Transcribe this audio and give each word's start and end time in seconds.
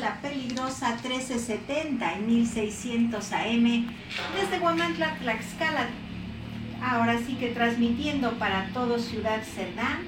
la 0.00 0.20
peligrosa 0.20 0.98
1370 1.02 2.14
en 2.14 2.26
1600 2.26 3.32
AM 3.32 3.94
desde 4.34 4.58
Huamantla, 4.60 5.16
Tlaxcala. 5.18 5.88
Ahora 6.80 7.18
sí 7.18 7.34
que 7.34 7.48
transmitiendo 7.48 8.38
para 8.38 8.70
todo 8.72 8.98
Ciudad 8.98 9.42
Cerdán 9.42 10.06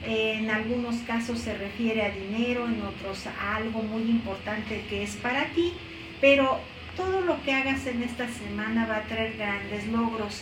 en 0.05 0.49
algunos 0.49 0.97
casos 1.07 1.39
se 1.39 1.57
refiere 1.57 2.03
a 2.03 2.09
dinero, 2.09 2.67
en 2.67 2.81
otros 2.81 3.25
a 3.27 3.55
algo 3.55 3.81
muy 3.81 4.03
importante 4.03 4.83
que 4.89 5.03
es 5.03 5.15
para 5.15 5.45
ti, 5.53 5.73
pero 6.19 6.59
todo 6.97 7.21
lo 7.21 7.41
que 7.43 7.53
hagas 7.53 7.85
en 7.87 8.03
esta 8.03 8.27
semana 8.27 8.85
va 8.85 8.97
a 8.97 9.03
traer 9.03 9.37
grandes 9.37 9.87
logros. 9.87 10.41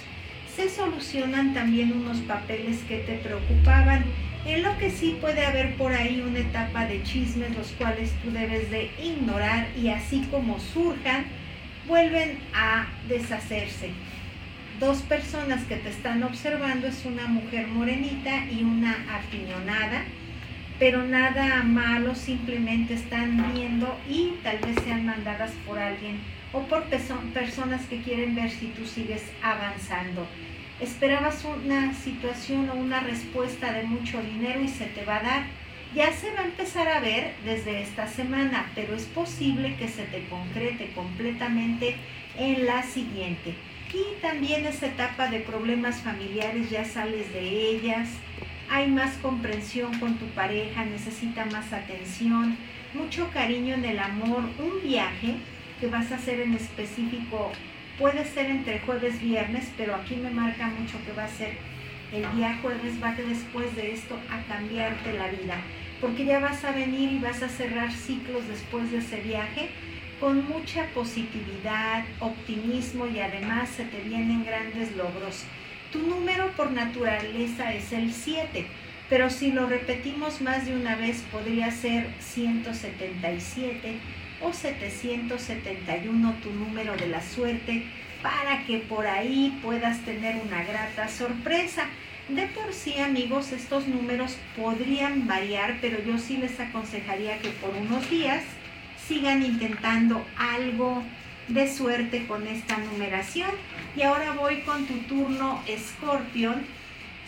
Se 0.55 0.69
solucionan 0.69 1.53
también 1.53 1.93
unos 1.93 2.17
papeles 2.19 2.79
que 2.87 2.99
te 2.99 3.17
preocupaban, 3.17 4.03
en 4.45 4.63
lo 4.63 4.75
que 4.77 4.89
sí 4.89 5.17
puede 5.21 5.45
haber 5.45 5.75
por 5.75 5.93
ahí 5.93 6.23
una 6.27 6.39
etapa 6.39 6.85
de 6.85 7.03
chismes 7.03 7.55
los 7.55 7.67
cuales 7.73 8.11
tú 8.23 8.31
debes 8.31 8.71
de 8.71 8.89
ignorar 9.01 9.67
y 9.77 9.89
así 9.89 10.27
como 10.31 10.59
surjan, 10.59 11.25
vuelven 11.87 12.39
a 12.53 12.87
deshacerse 13.07 13.91
dos 14.81 15.03
personas 15.03 15.63
que 15.65 15.75
te 15.75 15.89
están 15.89 16.23
observando 16.23 16.87
es 16.87 17.05
una 17.05 17.27
mujer 17.27 17.67
morenita 17.67 18.45
y 18.49 18.63
una 18.63 19.05
aficionada, 19.15 20.05
pero 20.79 21.03
nada 21.03 21.61
malo, 21.61 22.15
simplemente 22.15 22.95
están 22.95 23.53
viendo 23.53 23.95
y 24.09 24.33
tal 24.41 24.57
vez 24.57 24.75
sean 24.83 25.05
mandadas 25.05 25.51
por 25.67 25.77
alguien 25.77 26.19
o 26.51 26.61
por 26.63 26.85
personas 26.85 27.85
que 27.85 28.01
quieren 28.01 28.33
ver 28.33 28.49
si 28.49 28.69
tú 28.69 28.87
sigues 28.87 29.21
avanzando. 29.43 30.25
Esperabas 30.79 31.45
una 31.45 31.93
situación 31.93 32.67
o 32.71 32.73
una 32.73 33.01
respuesta 33.01 33.73
de 33.73 33.83
mucho 33.83 34.19
dinero 34.23 34.61
y 34.61 34.67
se 34.67 34.87
te 34.87 35.05
va 35.05 35.17
a 35.17 35.23
dar. 35.23 35.43
Ya 35.93 36.11
se 36.11 36.33
va 36.33 36.39
a 36.39 36.45
empezar 36.45 36.87
a 36.87 37.01
ver 37.01 37.35
desde 37.45 37.83
esta 37.83 38.07
semana, 38.07 38.71
pero 38.73 38.95
es 38.95 39.05
posible 39.05 39.75
que 39.75 39.87
se 39.87 40.05
te 40.05 40.25
concrete 40.25 40.91
completamente 40.95 41.97
en 42.39 42.65
la 42.65 42.81
siguiente. 42.81 43.53
Y 43.93 44.21
también 44.21 44.65
esa 44.65 44.87
etapa 44.87 45.27
de 45.27 45.39
problemas 45.39 46.01
familiares 46.01 46.69
ya 46.69 46.85
sales 46.85 47.31
de 47.33 47.41
ellas, 47.41 48.07
hay 48.69 48.89
más 48.89 49.17
comprensión 49.17 49.99
con 49.99 50.15
tu 50.15 50.25
pareja, 50.27 50.85
necesita 50.85 51.43
más 51.45 51.73
atención, 51.73 52.55
mucho 52.93 53.29
cariño 53.33 53.75
en 53.75 53.83
el 53.83 53.99
amor, 53.99 54.43
un 54.59 54.81
viaje 54.81 55.35
que 55.81 55.87
vas 55.87 56.09
a 56.11 56.15
hacer 56.15 56.39
en 56.39 56.53
específico, 56.53 57.51
puede 57.99 58.23
ser 58.23 58.45
entre 58.45 58.79
jueves 58.79 59.21
viernes, 59.21 59.69
pero 59.75 59.95
aquí 59.95 60.15
me 60.15 60.29
marca 60.29 60.67
mucho 60.67 60.97
que 61.05 61.11
va 61.11 61.25
a 61.25 61.27
ser 61.27 61.57
el 62.13 62.23
día 62.35 62.59
jueves, 62.61 63.01
va 63.03 63.13
después 63.13 63.75
de 63.75 63.91
esto 63.91 64.17
a 64.29 64.41
cambiarte 64.43 65.13
la 65.13 65.27
vida, 65.27 65.57
porque 65.99 66.23
ya 66.23 66.39
vas 66.39 66.63
a 66.63 66.71
venir 66.71 67.11
y 67.11 67.19
vas 67.19 67.43
a 67.43 67.49
cerrar 67.49 67.91
ciclos 67.91 68.47
después 68.47 68.89
de 68.91 68.99
ese 68.99 69.17
viaje 69.17 69.69
con 70.21 70.47
mucha 70.47 70.85
positividad, 70.93 72.05
optimismo 72.19 73.07
y 73.07 73.19
además 73.19 73.69
se 73.69 73.85
te 73.85 74.01
vienen 74.01 74.45
grandes 74.45 74.95
logros. 74.95 75.43
Tu 75.91 75.97
número 75.97 76.51
por 76.51 76.71
naturaleza 76.71 77.73
es 77.73 77.91
el 77.91 78.13
7, 78.13 78.67
pero 79.09 79.31
si 79.31 79.51
lo 79.51 79.65
repetimos 79.65 80.39
más 80.39 80.67
de 80.67 80.75
una 80.75 80.95
vez 80.95 81.23
podría 81.31 81.71
ser 81.71 82.07
177 82.19 83.97
o 84.41 84.53
771 84.53 86.35
tu 86.43 86.51
número 86.51 86.95
de 86.95 87.07
la 87.07 87.21
suerte 87.21 87.83
para 88.21 88.63
que 88.65 88.77
por 88.77 89.07
ahí 89.07 89.59
puedas 89.63 90.05
tener 90.05 90.35
una 90.35 90.63
grata 90.63 91.07
sorpresa. 91.07 91.87
De 92.29 92.45
por 92.45 92.71
sí, 92.73 92.99
amigos, 92.99 93.51
estos 93.51 93.87
números 93.87 94.37
podrían 94.55 95.27
variar, 95.27 95.79
pero 95.81 96.01
yo 96.03 96.19
sí 96.19 96.37
les 96.37 96.59
aconsejaría 96.59 97.39
que 97.39 97.49
por 97.49 97.71
unos 97.71 98.07
días 98.07 98.43
sigan 99.11 99.43
intentando 99.43 100.25
algo 100.37 101.03
de 101.49 101.69
suerte 101.69 102.25
con 102.27 102.47
esta 102.47 102.77
numeración. 102.77 103.51
Y 103.97 104.03
ahora 104.03 104.31
voy 104.31 104.61
con 104.61 104.85
tu 104.85 104.93
turno, 104.99 105.61
Scorpion. 105.67 106.61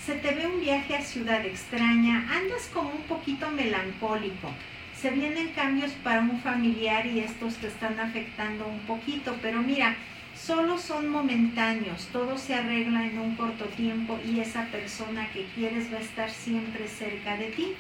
Se 0.06 0.14
te 0.14 0.34
ve 0.34 0.48
un 0.48 0.62
viaje 0.62 0.96
a 0.96 1.02
ciudad 1.02 1.46
extraña, 1.46 2.26
andas 2.32 2.70
como 2.74 2.90
un 2.90 3.02
poquito 3.02 3.50
melancólico. 3.50 4.50
Se 4.96 5.10
vienen 5.10 5.50
cambios 5.50 5.92
para 6.06 6.22
un 6.22 6.40
familiar 6.40 7.06
y 7.06 7.20
estos 7.20 7.56
te 7.56 7.68
están 7.68 8.00
afectando 8.00 8.66
un 8.66 8.80
poquito, 8.88 9.36
pero 9.42 9.62
mira, 9.62 9.98
solo 10.34 10.78
son 10.78 11.10
momentáneos, 11.10 12.08
todo 12.14 12.38
se 12.38 12.56
arregla 12.56 13.06
en 13.08 13.20
un 13.20 13.36
corto 13.36 13.66
tiempo 13.66 14.18
y 14.26 14.40
esa 14.40 14.68
persona 14.68 15.28
que 15.34 15.48
quieres 15.54 15.92
va 15.92 15.98
a 15.98 16.02
estar 16.02 16.30
siempre 16.30 16.88
cerca 16.88 17.36
de 17.36 17.48
ti 17.48 17.76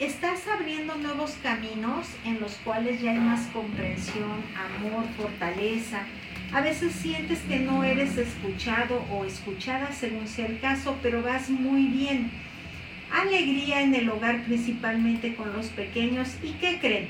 estás 0.00 0.46
abriendo 0.46 0.94
nuevos 0.94 1.36
caminos 1.42 2.06
en 2.24 2.40
los 2.40 2.52
cuales 2.64 3.00
ya 3.00 3.12
hay 3.12 3.18
más 3.18 3.46
comprensión, 3.48 4.44
amor, 4.56 5.04
fortaleza. 5.16 6.02
A 6.52 6.60
veces 6.60 6.92
sientes 6.92 7.40
que 7.40 7.58
no 7.58 7.82
eres 7.82 8.16
escuchado 8.16 9.04
o 9.10 9.24
escuchada 9.24 9.92
según 9.92 10.28
sea 10.28 10.46
el 10.46 10.60
caso, 10.60 10.96
pero 11.02 11.22
vas 11.22 11.50
muy 11.50 11.86
bien. 11.86 12.30
Alegría 13.10 13.82
en 13.82 13.94
el 13.94 14.08
hogar 14.08 14.44
principalmente 14.44 15.34
con 15.34 15.52
los 15.52 15.66
pequeños. 15.66 16.28
¿Y 16.42 16.52
qué 16.52 16.78
creen? 16.78 17.08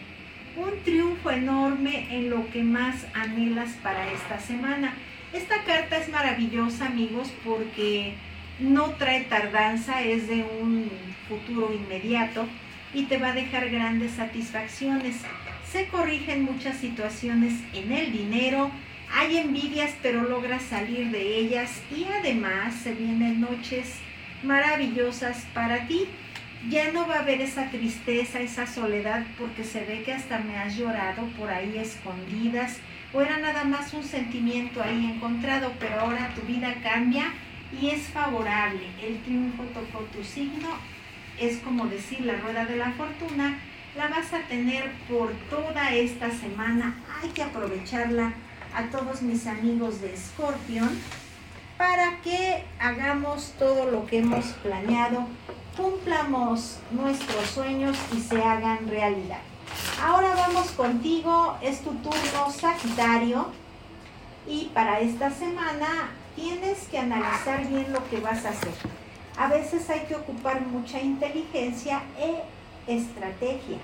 Un 0.57 0.83
triunfo 0.83 1.31
enorme 1.31 2.07
en 2.11 2.31
lo 2.31 2.49
que 2.51 2.63
más 2.63 3.07
anhelas 3.15 3.73
para 3.83 4.11
esta 4.11 4.41
semana. 4.41 4.95
Esta 5.33 5.63
carta 5.65 5.99
es 5.99 6.09
maravillosa 6.09 6.87
amigos 6.87 7.31
porque 7.45 8.15
no 8.59 8.91
trae 8.93 9.25
tardanza, 9.25 10.03
es 10.03 10.27
de 10.27 10.43
un 10.61 10.91
futuro 11.29 11.73
inmediato 11.73 12.49
y 12.95 13.05
te 13.05 13.19
va 13.19 13.29
a 13.29 13.35
dejar 13.35 13.71
grandes 13.71 14.13
satisfacciones. 14.13 15.17
Se 15.71 15.87
corrigen 15.89 16.45
muchas 16.45 16.79
situaciones 16.79 17.55
en 17.75 17.93
el 17.93 18.13
dinero, 18.13 18.71
hay 19.15 19.39
envidias 19.39 19.93
pero 20.03 20.23
logras 20.23 20.63
salir 20.63 21.11
de 21.11 21.39
ellas 21.39 21.83
y 21.95 22.05
además 22.05 22.75
se 22.75 22.95
vienen 22.95 23.41
noches 23.41 23.95
maravillosas 24.43 25.47
para 25.55 25.87
ti. 25.87 26.07
Ya 26.69 26.91
no 26.93 27.07
va 27.07 27.17
a 27.17 27.21
haber 27.21 27.41
esa 27.41 27.71
tristeza, 27.71 28.41
esa 28.41 28.67
soledad, 28.67 29.25
porque 29.39 29.63
se 29.63 29.85
ve 29.85 30.03
que 30.03 30.13
hasta 30.13 30.41
me 30.41 30.59
has 30.59 30.77
llorado 30.77 31.25
por 31.39 31.51
ahí 31.51 31.79
escondidas, 31.79 32.79
o 33.13 33.23
era 33.23 33.39
nada 33.39 33.65
más 33.65 33.95
un 33.95 34.03
sentimiento 34.03 34.83
ahí 34.83 35.07
encontrado, 35.07 35.73
pero 35.79 36.01
ahora 36.01 36.35
tu 36.35 36.43
vida 36.43 36.75
cambia 36.83 37.33
y 37.81 37.91
es 37.91 38.03
favorable. 38.09 38.81
El 39.01 39.19
triunfo 39.23 39.63
tocó 39.73 40.01
tu 40.13 40.25
signo 40.25 40.69
es 41.41 41.59
como 41.59 41.87
decir 41.87 42.21
la 42.21 42.37
rueda 42.37 42.65
de 42.65 42.77
la 42.77 42.93
fortuna, 42.93 43.59
la 43.97 44.09
vas 44.09 44.33
a 44.33 44.41
tener 44.49 44.93
por 45.09 45.33
toda 45.51 45.93
esta 45.95 46.31
semana. 46.31 46.97
Hay 47.21 47.31
que 47.31 47.43
aprovecharla 47.43 48.33
a 48.75 48.85
todos 48.85 49.23
mis 49.23 49.47
amigos 49.47 50.01
de 50.01 50.17
Scorpion 50.17 50.91
para 51.77 52.21
que 52.23 52.65
hagamos 52.81 53.55
todo 53.59 53.91
lo 53.91 54.07
que 54.07 54.19
hemos 54.19 54.47
planeado, 54.63 55.27
cumplamos 55.77 56.79
nuestros 56.91 57.47
sueños 57.51 57.97
y 58.17 58.21
se 58.21 58.43
hagan 58.43 58.89
realidad. 58.89 59.41
Ahora 60.03 60.35
vamos 60.35 60.71
contigo, 60.73 61.57
es 61.63 61.81
tu 61.83 61.95
turno 61.95 62.51
Sagitario 62.51 63.47
y 64.47 64.71
para 64.75 65.01
esta 65.01 65.31
semana 65.31 66.11
tienes 66.35 66.87
que 66.89 66.99
analizar 66.99 67.67
bien 67.67 67.93
lo 67.93 68.09
que 68.09 68.21
vas 68.21 68.45
a 68.45 68.51
hacer. 68.51 68.73
A 69.39 69.47
veces 69.47 69.89
hay 69.89 70.01
que 70.01 70.17
ocupar 70.17 70.61
mucha 70.63 71.01
inteligencia 71.01 72.03
e 72.19 72.43
estrategia. 72.89 73.79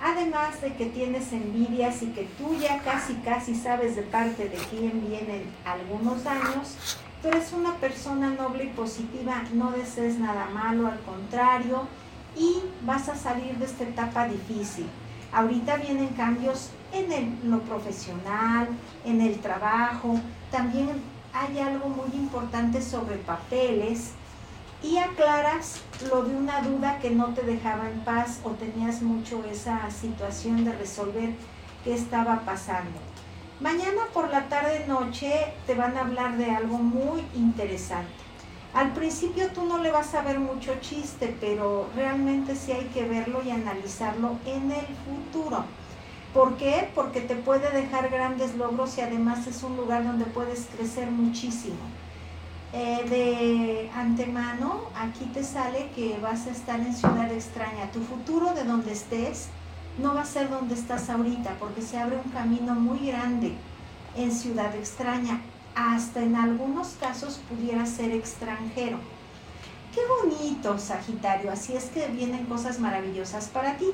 Además 0.00 0.60
de 0.60 0.72
que 0.74 0.86
tienes 0.86 1.32
envidias 1.32 2.00
y 2.02 2.06
que 2.08 2.28
tú 2.38 2.54
ya 2.54 2.78
casi 2.78 3.14
casi 3.14 3.56
sabes 3.56 3.96
de 3.96 4.02
parte 4.02 4.48
de 4.48 4.56
quién 4.70 5.04
vienen 5.08 5.50
algunos 5.64 6.22
daños, 6.22 6.98
tú 7.20 7.28
eres 7.28 7.52
una 7.52 7.74
persona 7.78 8.30
noble 8.30 8.64
y 8.64 8.68
positiva, 8.68 9.42
no 9.52 9.72
desees 9.72 10.20
nada 10.20 10.46
malo, 10.54 10.86
al 10.86 11.00
contrario, 11.00 11.88
y 12.36 12.58
vas 12.82 13.08
a 13.08 13.16
salir 13.16 13.56
de 13.56 13.64
esta 13.64 13.82
etapa 13.82 14.28
difícil. 14.28 14.86
Ahorita 15.32 15.76
vienen 15.78 16.08
cambios 16.10 16.70
en 16.92 17.50
lo 17.50 17.62
profesional, 17.62 18.68
en 19.04 19.20
el 19.20 19.40
trabajo, 19.40 20.20
también 20.52 20.90
hay 21.32 21.58
algo 21.58 21.88
muy 21.88 22.14
importante 22.14 22.80
sobre 22.80 23.16
papeles 23.16 24.12
y 24.84 24.98
aclaras 24.98 25.80
lo 26.10 26.24
de 26.24 26.36
una 26.36 26.60
duda 26.60 26.98
que 26.98 27.08
no 27.08 27.32
te 27.32 27.42
dejaba 27.42 27.88
en 27.88 28.00
paz 28.00 28.40
o 28.44 28.50
tenías 28.50 29.00
mucho 29.00 29.42
esa 29.50 29.90
situación 29.90 30.64
de 30.64 30.72
resolver 30.72 31.30
qué 31.82 31.94
estaba 31.94 32.40
pasando. 32.40 33.00
Mañana 33.60 34.02
por 34.12 34.30
la 34.30 34.48
tarde 34.48 34.84
noche 34.86 35.54
te 35.66 35.74
van 35.74 35.96
a 35.96 36.02
hablar 36.02 36.36
de 36.36 36.50
algo 36.50 36.76
muy 36.76 37.24
interesante. 37.34 38.12
Al 38.74 38.92
principio 38.92 39.48
tú 39.54 39.64
no 39.64 39.78
le 39.78 39.90
vas 39.90 40.14
a 40.14 40.22
ver 40.22 40.38
mucho 40.38 40.74
chiste, 40.80 41.34
pero 41.40 41.88
realmente 41.96 42.54
sí 42.54 42.72
hay 42.72 42.84
que 42.86 43.04
verlo 43.04 43.42
y 43.42 43.52
analizarlo 43.52 44.36
en 44.44 44.70
el 44.70 44.86
futuro. 45.06 45.64
¿Por 46.34 46.56
qué? 46.56 46.90
Porque 46.94 47.20
te 47.20 47.36
puede 47.36 47.70
dejar 47.70 48.10
grandes 48.10 48.54
logros 48.56 48.98
y 48.98 49.00
además 49.00 49.46
es 49.46 49.62
un 49.62 49.76
lugar 49.76 50.04
donde 50.04 50.26
puedes 50.26 50.66
crecer 50.76 51.10
muchísimo. 51.10 51.78
Eh, 52.76 53.04
de 53.08 53.90
antemano, 53.94 54.80
aquí 54.96 55.26
te 55.26 55.44
sale 55.44 55.90
que 55.94 56.18
vas 56.18 56.48
a 56.48 56.50
estar 56.50 56.80
en 56.80 56.92
ciudad 56.92 57.30
extraña. 57.30 57.88
Tu 57.92 58.00
futuro 58.00 58.52
de 58.52 58.64
donde 58.64 58.90
estés 58.92 59.46
no 59.96 60.12
va 60.12 60.22
a 60.22 60.26
ser 60.26 60.50
donde 60.50 60.74
estás 60.74 61.08
ahorita, 61.08 61.54
porque 61.60 61.82
se 61.82 61.98
abre 61.98 62.16
un 62.16 62.32
camino 62.32 62.74
muy 62.74 63.06
grande 63.06 63.52
en 64.16 64.32
ciudad 64.32 64.74
extraña. 64.74 65.40
Hasta 65.76 66.20
en 66.20 66.34
algunos 66.34 66.96
casos 66.98 67.40
pudiera 67.48 67.86
ser 67.86 68.10
extranjero. 68.10 68.98
Qué 69.94 70.00
bonito, 70.24 70.76
Sagitario. 70.76 71.52
Así 71.52 71.74
es 71.76 71.84
que 71.84 72.08
vienen 72.08 72.46
cosas 72.46 72.80
maravillosas 72.80 73.46
para 73.46 73.76
ti. 73.76 73.86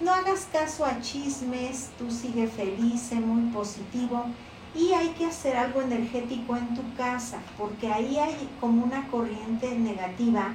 No 0.00 0.12
hagas 0.12 0.46
caso 0.52 0.86
a 0.86 1.00
chismes, 1.00 1.90
tú 1.98 2.08
sigue 2.12 2.46
feliz, 2.46 3.10
muy 3.12 3.50
positivo 3.50 4.26
y 4.74 4.92
hay 4.92 5.08
que 5.10 5.26
hacer 5.26 5.56
algo 5.56 5.82
energético 5.82 6.56
en 6.56 6.74
tu 6.74 6.94
casa, 6.96 7.38
porque 7.58 7.92
ahí 7.92 8.18
hay 8.18 8.48
como 8.60 8.84
una 8.84 9.08
corriente 9.08 9.76
negativa 9.76 10.52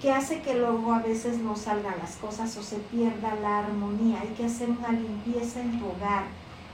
que 0.00 0.12
hace 0.12 0.40
que 0.42 0.54
luego 0.54 0.92
a 0.92 1.00
veces 1.00 1.38
no 1.38 1.56
salgan 1.56 1.94
las 1.98 2.16
cosas 2.16 2.56
o 2.56 2.62
se 2.62 2.76
pierda 2.76 3.34
la 3.36 3.60
armonía. 3.60 4.20
Hay 4.20 4.28
que 4.28 4.44
hacer 4.44 4.70
una 4.70 4.92
limpieza 4.92 5.60
en 5.60 5.78
tu 5.78 5.86
hogar 5.86 6.24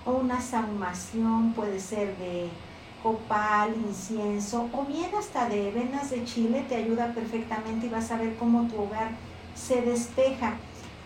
o 0.05 0.13
una 0.13 0.41
saumación, 0.41 1.53
puede 1.53 1.79
ser 1.79 2.17
de 2.19 2.49
copal, 3.03 3.75
incienso 3.87 4.69
o 4.73 4.85
bien 4.85 5.11
hasta 5.19 5.49
de 5.49 5.71
venas 5.71 6.11
de 6.11 6.25
chile, 6.25 6.65
te 6.69 6.77
ayuda 6.77 7.15
perfectamente 7.15 7.87
y 7.87 7.89
vas 7.89 8.11
a 8.11 8.17
ver 8.17 8.37
cómo 8.37 8.69
tu 8.69 8.83
hogar 8.83 9.13
se 9.55 9.83
despeja 9.83 10.55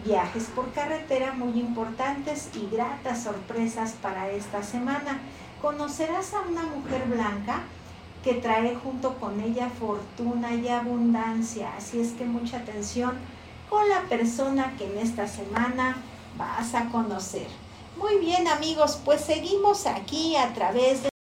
viajes 0.05 0.45
por 0.55 0.71
carretera 0.73 1.33
muy 1.33 1.59
importantes 1.59 2.51
y 2.55 2.75
gratas 2.75 3.23
sorpresas 3.23 3.93
para 4.03 4.31
esta 4.31 4.63
semana. 4.63 5.21
Conocerás 5.65 6.35
a 6.35 6.43
una 6.43 6.63
mujer 6.65 7.07
blanca 7.07 7.63
que 8.23 8.35
trae 8.35 8.75
junto 8.75 9.15
con 9.15 9.41
ella 9.41 9.71
fortuna 9.71 10.53
y 10.53 10.69
abundancia, 10.69 11.73
así 11.75 12.01
es 12.01 12.13
que 12.13 12.27
mucha 12.27 12.59
atención 12.59 13.17
con 13.71 13.89
la 13.89 14.03
persona 14.03 14.75
que 14.77 14.85
en 14.85 14.99
esta 14.99 15.27
semana 15.27 15.97
vas 16.37 16.75
a 16.75 16.91
conocer. 16.91 17.47
Muy 17.97 18.19
bien 18.19 18.47
amigos, 18.47 19.01
pues 19.07 19.23
seguimos 19.23 19.87
aquí 19.87 20.37
a 20.37 20.53
través 20.53 21.05
de 21.05 21.09